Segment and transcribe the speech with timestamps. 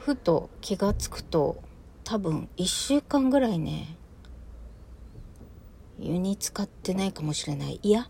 [0.00, 1.62] ふと気がつくと
[2.04, 3.96] 多分1週間ぐらいね
[5.98, 8.08] 湯に使ってないかもしれないいや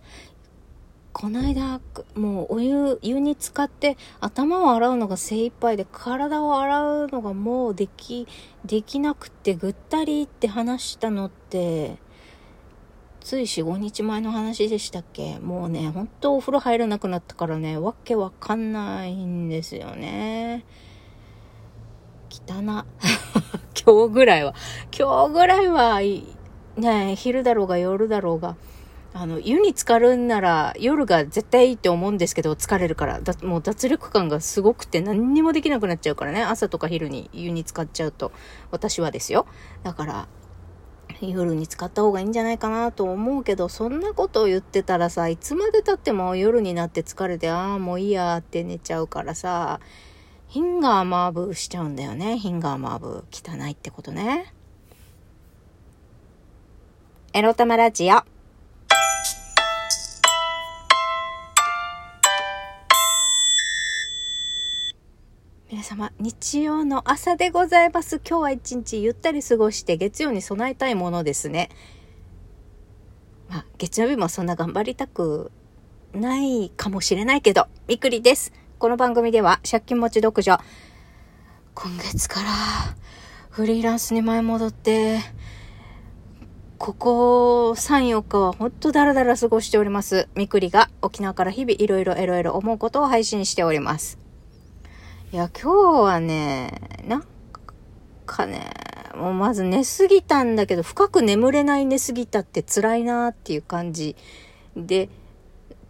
[1.12, 1.80] この間
[2.14, 8.28] もうお湯湯に浸かって頭を洗うのが精一杯で体を洗うのがもうでき
[8.64, 11.98] できなくてぐったりって話したのって
[13.20, 15.38] つい4、5日前の話でしたっけ？
[15.40, 20.64] もうね、ほんとお風呂入れなくなったからね、わけわかんないんですよね。
[22.46, 22.84] 汚。
[23.86, 24.54] 今日ぐらいは、
[24.96, 26.00] 今日ぐらいは、
[26.76, 28.56] ね、昼だろうが夜だろうが、
[29.12, 33.20] あの、湯に浸かるんなら夜が絶対いいって思うんですけど、疲れるから。
[33.20, 36.42] だもう脱力感がすごくて何にもできなくなっちゃうからね。
[36.42, 38.30] 朝とか昼に湯に浸かっちゃうと。
[38.70, 39.46] 私はですよ。
[39.82, 40.28] だから、
[41.20, 49.80] 夜に使った方がいいんじゃないかなと思うけど、そんなことを言ってたらさ、いつまで経っても夜になって疲れて、ああ、もういいやって寝ちゃうからさ、
[50.50, 52.36] ヒンガーマーブしちゃうんだよね。
[52.36, 53.24] ヒンガーマーブ。
[53.30, 54.52] 汚いってことね。
[57.32, 58.24] エロタマラジオ。
[65.70, 68.16] 皆様、日曜の朝でございます。
[68.16, 71.70] 今日は一日ゆったり過ごして月曜に備えたいものですね。
[73.48, 75.52] まあ、月曜日もそんな頑張りたく
[76.12, 78.52] ないかもしれないけど、みくりです。
[78.80, 80.58] この番組では借金持ち独女。
[81.74, 82.48] 今月から
[83.50, 85.18] フリーランスに前戻って、
[86.78, 90.30] ここ3、4日はほんとダラダラ過ごしております。
[90.34, 94.18] みくりが沖縄から日々いろいろいろいろ思うことを配信しております。
[95.30, 97.24] いや、今日はね、なん
[98.24, 98.70] かね、
[99.14, 104.16] もうまず寝すぎたんだけど、深く眠れない寝すぎたって辛いなーっていう感じ。
[104.74, 105.10] で、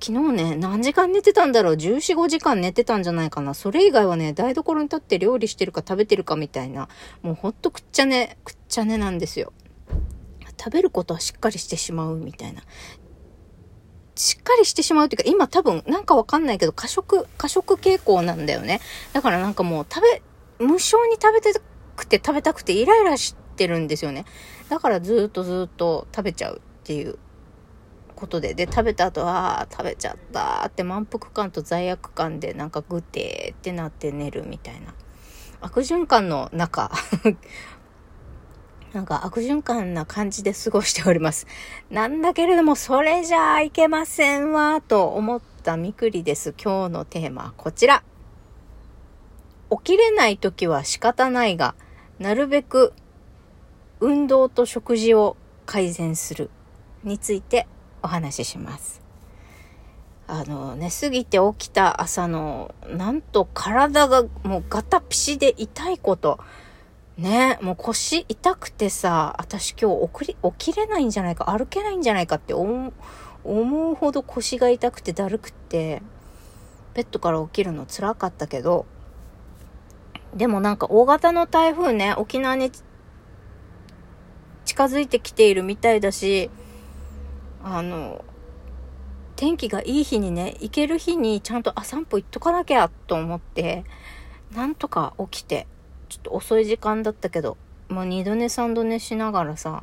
[0.02, 3.52] 昨日ね、何時間寝てたんだろう ?14、5時間寝てたんじゃないかな。
[3.52, 6.88] それ以外はね、台所に立って料理してるか食べてるかみたいな、
[7.22, 9.52] もうほんとくっちゃね、くっちゃねなんですよ。
[10.58, 12.62] 食べることはしっかりしてしまうみたいな。
[14.14, 18.80] しっかりしてしまうというか、今多分なんかわかんないけど、過食、過食傾向なんだよね。
[19.12, 20.22] だからなんかもう食べ、
[20.64, 21.60] 無性に食べた
[21.96, 24.25] くて食べたくてイライラしてるんですよね。
[24.70, 27.19] だからずっとずっと食べちゃうっていう
[28.20, 28.54] ことで。
[28.54, 34.94] で、食べた後は、食べちゃったって満腹感と罪悪感でなんかグテーってなって寝るみたいな。
[35.60, 36.91] 悪循環の中
[38.94, 41.47] なんか悪循環な感じで過ごしております。
[41.91, 46.54] なんだけれども、それじゃあいけませんわ、と思ったみくりです。
[46.62, 48.02] 今日のテーマはこちら。
[49.70, 51.75] 起きれない時は仕方ないが、
[52.19, 52.92] なるべく
[54.00, 56.50] 運動と食事を改善する
[57.04, 57.69] について
[58.03, 59.00] お話しします。
[60.27, 66.38] あの、寝すぎて起きた朝の、なんと体がもうガタピシで痛いこと、
[67.19, 72.93] ねもう腰痛くてさ、私今日起き起きれないんじゃないか、歩けないんじゃないかって思
[73.44, 76.00] うほど腰が痛くてだるくって、
[76.94, 78.87] ベッドから起きるの辛かったけど、
[80.34, 82.71] でもなんか大型の台風ね、沖縄に
[84.65, 86.50] 近づいてきているみたいだし、
[87.62, 88.25] あの、
[89.37, 93.84] 天気がいい日にね、行ける日にちゃんとあ散歩行っとかなきゃと思って、
[94.54, 95.66] なんとか起きて、
[96.09, 97.56] ちょっと遅い時間だったけど、
[97.88, 99.82] もう二度寝三度寝しながらさ、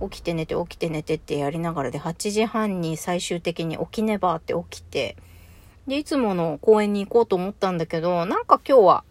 [0.00, 5.16] 起きて寝て起きて寝てってやりながらで、8時半に最終的に起きねばって起きて、
[5.86, 9.04] で、いつもの公園に行こうと思ったんだけど、なんか今日は、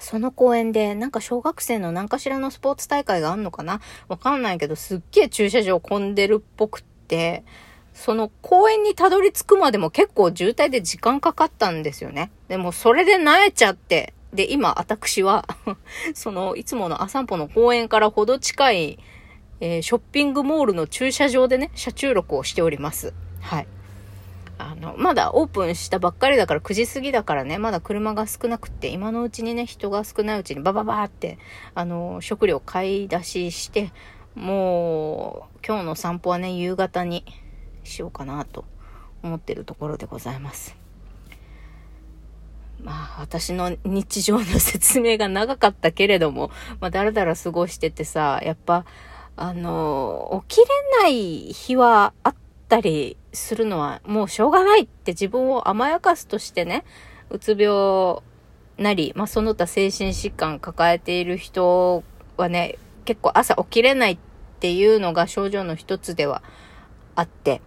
[0.00, 3.80] その公園で、なんか小学生の何かしらのスポーツ大会があんのかな？
[4.08, 7.44] わかんないけど、すっげえ駐車場混んでるっぽくって、
[7.92, 12.30] その公園にたどり着くまでも結構渋滞で時間かかったんですよね。
[12.48, 15.46] でもそれで慣れちゃって、で、今、私は
[16.12, 18.98] その、いつものア散歩の公園からほど近い、
[19.60, 23.14] えー、ショッピングモールの駐車場でね、車中録をしております。
[23.40, 23.68] はい。
[24.58, 31.38] あの、まだオープンしたばっかりだから9時過ぎだからね、まだ車が少なくって、今のうちにね、人が少ないうちにバババーって、
[31.74, 33.92] あの、食料買い出しして、
[34.34, 37.24] もう、今日の散歩はね、夕方に
[37.82, 38.64] しようかなと
[39.22, 40.76] 思ってるところでございます。
[42.82, 46.50] まあ、私の日常の説明が長かったけれども、
[46.80, 48.84] まあ、だらだら過ごしててさ、やっぱ、
[49.36, 50.66] あの、起きれ
[51.02, 52.43] ない日はあった
[52.74, 56.84] たりするのはもうしょうがないって自分を甘やかすとしてね、
[57.30, 58.20] うつ病
[58.78, 62.02] なり、まあ、その他精神疾患抱えている人
[62.36, 64.18] はね、結構朝起きれないっ
[64.58, 66.42] ていうのが症状の一つでは
[67.14, 67.62] あって、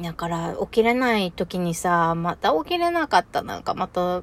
[0.00, 4.22] だから起きれない時にさ、また起きれなかった、なんかまた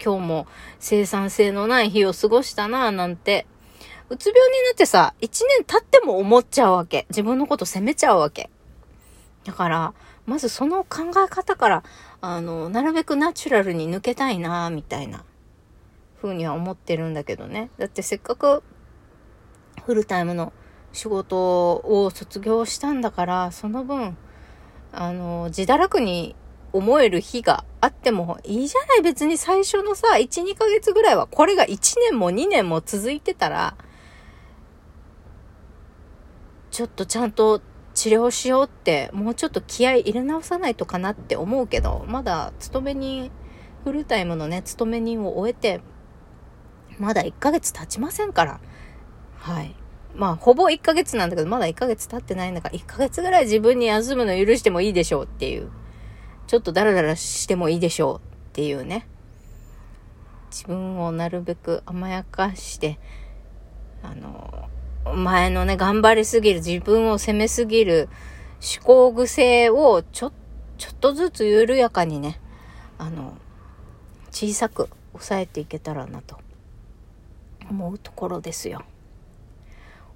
[0.00, 0.46] 今日も
[0.78, 3.46] 生産性のない日を過ごしたな、なんて。
[4.10, 7.06] うつ病になってさ、一年経っても思っちゃうわけ。
[7.10, 8.48] 自分のこと責めちゃうわけ。
[9.48, 9.94] だから、
[10.26, 11.82] まずその考え方から、
[12.20, 15.24] あの、なるべくナチュラルに抜けたいな、みたいな、
[16.20, 17.70] ふうには思ってるんだけどね。
[17.78, 18.62] だってせっかく、
[19.86, 20.52] フルタイムの
[20.92, 24.18] 仕事を卒業したんだから、その分、
[24.92, 26.36] あの、自堕落に
[26.74, 33.78] 思える日があってもいいじゃない別に最初のさ、1、2ヶ月ぐらいは、これが1年も2年も続いてたら、
[36.70, 37.62] ちょっとちゃんと
[37.98, 43.32] 治療しようって、もうちょっと気合い入れ直さないとかなって思うけど、まだ勤め人、
[43.82, 45.80] フルタイムのね、勤め人を終えて、
[47.00, 48.60] まだ1ヶ月経ちませんから。
[49.34, 49.74] はい。
[50.14, 55.68] まあ、ほぼ1ヶ月なんだけど、まだ1ヶ月経ってないんだから、1ヶ月ぐらい自分に休むの許してもいいでしょうっていう。
[56.46, 59.08] ちょっとダラダラしてもいいでしょうっていうね。
[60.52, 63.00] 自分をなるべく甘やかして、
[64.04, 64.68] あの、
[65.04, 68.08] 前のね、頑張りすぎる、自分を責めすぎる
[68.60, 70.32] 思考癖をちょ、
[70.76, 72.40] ちょっとずつ緩やかにね、
[72.98, 73.36] あの、
[74.30, 76.38] 小さく抑えていけたらなと
[77.70, 78.84] 思うところですよ。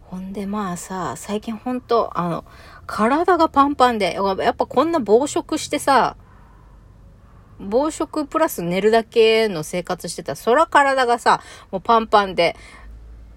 [0.03, 2.45] ほんでまあさ、最近ほんと、あの、
[2.87, 6.17] 体がパンパンで、やっぱこんな暴食してさ、
[7.59, 11.41] 暴食プラス寝るだけの生活してたら、そら体がさ、
[11.71, 12.57] もうパンパンで、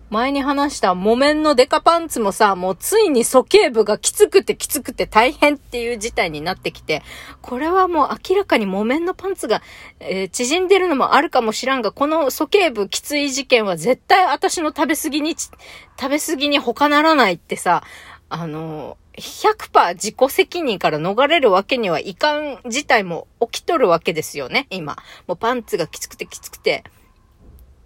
[0.09, 7.01] 前に話した木綿のデカパンツもさ、もうついに鼠径部がきつくてきつくて大変っていう事態になってきて、
[7.41, 9.61] これはもう明らかに木綿のパンツが、
[9.99, 17.83] えー、縮んでるのもあるかもしらんが、この鼠径部きつい事件は絶対私の食べ過ぎに、食べ過ぎに他ならないってさ、
[18.29, 24.97] あの100%自己責任から逃れるわけにはいかん事態も起きとるわけですよね、今。
[25.27, 26.83] もうパンツがきつくてきつくて。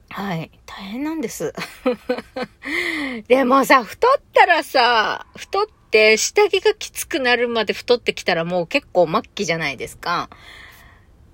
[0.09, 0.51] はい。
[0.65, 1.53] 大変なんです。
[3.27, 10.29] でもさ、太ったらさ、太って下着がきつくなるまで太ってきたらもう結構末期じゃないですか。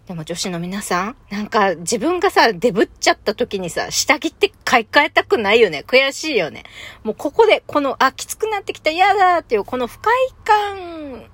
[0.07, 5.83] でも女子の皆さん、なんか自分がさ、デブっちゃった時にさ、下着って買い替えたくないよね。
[5.87, 6.63] 悔しいよね。
[7.03, 10.13] もうここで、この、あ、きつくなってきた、嫌だっていう、この不快
[10.43, 11.27] 感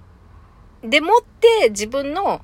[0.83, 2.41] でもって自分の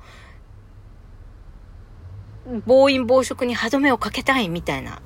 [2.66, 5.02] 暴飲暴食に歯止めをかけたいみたいな。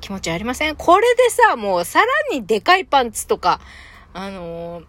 [0.00, 0.76] 気持ちありません？
[0.76, 3.60] これでさ、もうさらにでかいパンツとか、
[4.12, 4.84] あのー、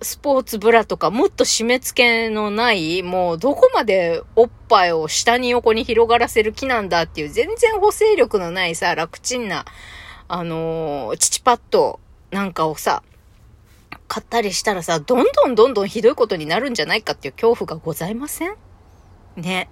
[0.00, 9.66] スポーツブラとかもっと締め付けのない、もうどこまでおっぱいを下に横に広がらせる気なんだっていう全然補正力のないさ、楽ちんな、
[10.28, 12.00] あのー、チパッド
[12.30, 13.02] なんかをさ、
[14.08, 18.56] 買ったりしたらさ、どんどんどんどんひどいことになるんじゃないかっていう恐怖がございません？
[19.36, 19.68] ね。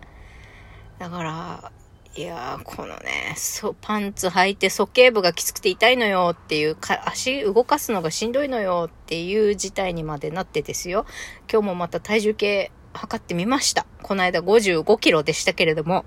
[1.03, 1.73] だから、
[2.15, 11.05] いやー、このね、そ、パンツ履いて鼠径部がきつくて痛いのよっていう、か足動かすのがしんどいのよっていう事態にまでなってですよ。
[11.53, 13.85] 今日もまた体重計測ってみました。
[14.01, 16.05] この間55キロでしたけれども、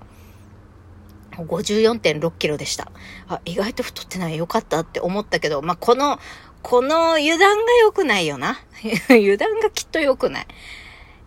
[1.32, 2.90] 54.6キロでした。
[3.28, 6.18] あ、意外と太ってないよかったって思ったけど、まあ、この、
[6.62, 8.58] この油断が良くないよな。
[9.10, 10.46] 油断がきっと良くない。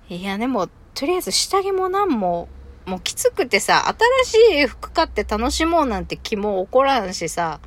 [0.10, 2.50] いや、でも、とりあえず下着も何も
[2.86, 3.94] もうきつくてさ、
[4.24, 7.59] 新しい服買って楽しもうなんて気も起こらんしさ、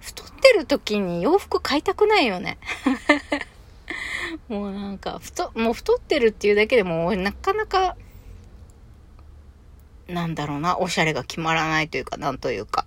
[0.00, 2.58] 太ってる時に洋服買いたくないよね。
[4.48, 7.96] もうなんか、太、もう太ってるっていうだけでも、なかなか、
[10.08, 12.86] なんだろうな、おしゃれが決まらないというか、なんというか。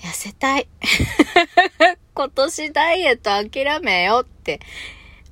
[0.00, 0.68] 痩せたい。
[2.14, 4.60] 今年ダイエット諦めよって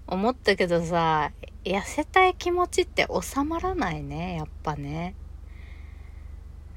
[0.07, 1.33] 思ったけどさ、
[1.65, 5.15] 痩せたい気持ちって収まらないね、やっぱね。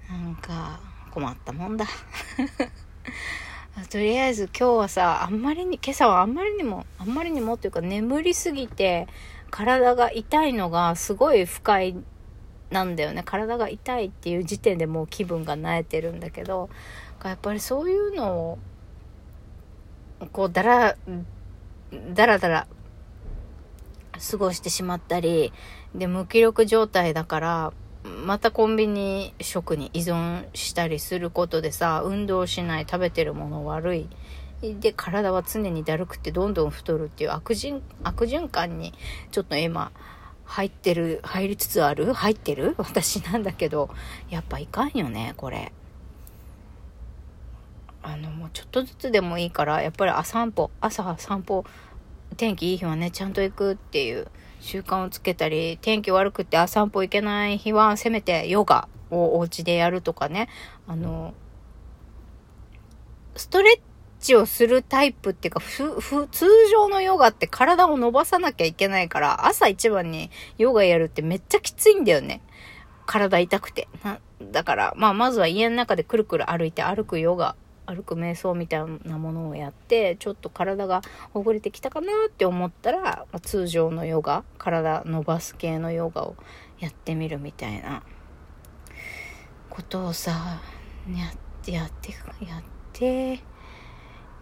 [0.10, 0.79] なんか、
[1.12, 1.86] 困ったもんだ。
[3.91, 9.08] とりあえず今日はさ、あんまりに、今朝はあんまりにも、あんまりにもっていうか眠りすぎて、
[9.51, 11.96] 体が痛いのがすごい不快
[12.70, 13.24] なんだよね。
[13.25, 16.70] 体が痛いっていう時点でもう気分が慣れてるんだけど、
[17.24, 18.60] やっぱりそういうのを、
[20.32, 20.96] こう、だら、
[22.13, 22.67] だらだら
[24.31, 25.53] 過ごしてしまったり、
[25.95, 27.74] で、無気力状態だから、
[28.25, 34.09] またコンビニ食に依存したりすることでさ、運動しない、食べてるもの悪い。
[34.62, 38.93] で、体は常にだるくてどんどん太るっていう悪循悪循環に
[39.31, 39.91] ちょっと今
[40.45, 42.13] 入ってる、入りつつある？
[42.13, 42.75] 入ってる？
[42.79, 43.89] 私なんだけど、
[44.29, 45.71] やっぱいかんよね、これ。
[48.01, 51.65] あの、もうちょっとずつでもいいから、やっぱり朝散歩、朝散歩
[52.38, 54.27] 天気いい日はね、ちゃんと行くっていう
[54.62, 60.48] 習慣をつけたり、天気悪くてあ散歩行けない日は、せめてヨガをお家でやるとかね。
[60.88, 61.34] あの、
[63.36, 63.79] ストレッ
[64.20, 72.41] チをするタイプっていうか、ふ、ふ、通常のヨガって体を伸ばさなきゃいけないから、朝一番にヨガやるってめっちゃきついんだよね。
[73.08, 73.88] 体痛くて。
[74.51, 77.56] だから、まあ、まずは家の中でくるくる歩いて歩くヨガ、
[77.88, 81.01] 歩く瞑想みたいなものをやって、ちょっと体が
[81.34, 86.36] ほぐれてきたかなって思ったら、まあ、通常のヨガ、体伸ばす系のヨガを
[86.79, 88.03] やってみるみたいな
[89.70, 90.62] ことをさ、
[91.10, 92.12] やって、やって、
[92.46, 93.41] やって、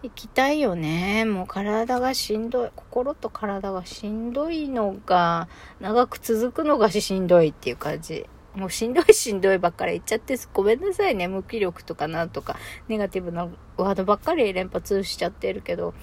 [0.02, 1.24] 行きたいよね。
[1.24, 2.70] もう体がしんどい。
[2.76, 5.48] 心と体がしんどいのが、
[5.80, 8.28] 長く続くのがしんどいっていう感じ。
[8.56, 11.28] もうしんどいしんどいばっかり言っちゃって、ごめんなさいね。
[11.28, 12.56] 無気力とかなんとか、
[12.88, 15.94] ネガティブなワードばっかり連発しちゃってるけど、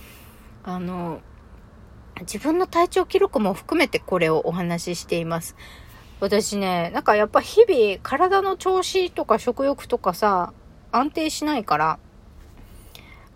[0.64, 1.22] あの、
[2.22, 5.56] 自分の体調記録も含めてこれをお話ししています。
[6.20, 10.54] 私ね、なんかやっぱ日々体の調子とか食欲とかさ、
[10.92, 12.00] 安定しないから、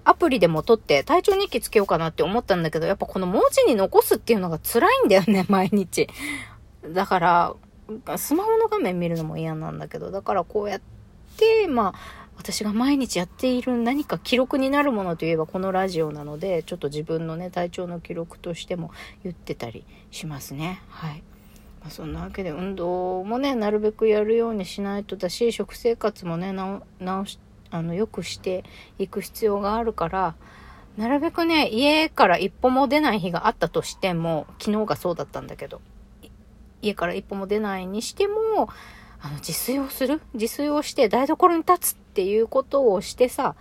[0.04, 6.08] アプリでも撮って体調日記つけようかなって思ったんだけど、やっぱこの文字に残すっていうのが辛いんだよね、毎日。
[6.94, 7.56] だから、
[8.18, 10.82] スマホの画面見るのも嫌なんだけど、だからこうやっ
[11.38, 18.92] て、まあ、私が毎日やっている何か記録になるものといえばこのラジオなので、ちょっと自分のね、体調の記録としても
[19.24, 20.82] 言ってたりしますね。
[20.90, 21.24] はい。
[21.82, 27.40] まあ、そんなわけで運動もね、なるべくやるようにしないとだし、食生活もね、直し
[27.70, 28.64] あの、良くして
[28.98, 30.36] いく必要があるから、
[30.96, 35.82] なるべくね、家から一歩も出ない日があったとしても、昨日がそうだったんだけど、
[36.82, 38.70] 家から一歩も出ないにしても、
[39.20, 40.22] あの、自炊をする？
[40.34, 43.56] 自炊をして台所に立つっていうことをしてさ、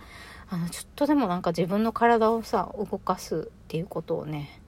[0.49, 4.61] あの、ちょっとでもなんか自分の体をさ、動かすっていうことをね、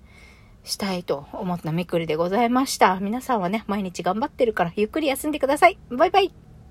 [0.64, 3.00] したいと思ったみくりでございました。
[3.00, 5.78] 皆さんはね、毎日頑張ってるからゆっくり休んでください。
[5.90, 6.49] バイバイ